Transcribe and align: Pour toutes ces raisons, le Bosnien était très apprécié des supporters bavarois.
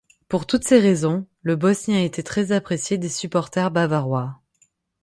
Pour 0.29 0.47
toutes 0.47 0.63
ces 0.63 0.79
raisons, 0.79 1.27
le 1.43 1.55
Bosnien 1.55 2.01
était 2.03 2.23
très 2.23 2.51
apprécié 2.53 2.97
des 2.97 3.07
supporters 3.07 3.69
bavarois. 3.69 4.41